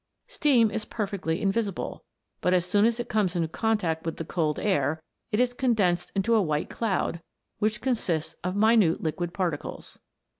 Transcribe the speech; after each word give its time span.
Steam 0.25 0.71
is 0.71 0.83
perfectly 0.83 1.39
invisible; 1.39 2.03
but 2.41 2.55
as 2.55 2.65
soon 2.65 2.85
as 2.85 2.99
it 2.99 3.07
comes 3.07 3.35
into 3.35 3.47
contact 3.47 4.03
with 4.03 4.17
the 4.17 4.25
cold 4.25 4.57
air, 4.57 4.99
it 5.31 5.39
is 5.39 5.53
condensed 5.53 6.11
into 6.15 6.33
a 6.33 6.41
white 6.41 6.71
cloud, 6.71 7.21
which 7.59 7.81
consists 7.81 8.33
of 8.43 8.55
minute 8.55 9.03
liquid 9.03 9.31
particles. 9.31 9.99